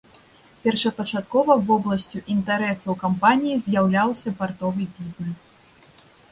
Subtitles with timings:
[0.61, 5.39] Першапачаткова вобласцю інтарэсаў кампаніі з'яўляўся партовы бізнес.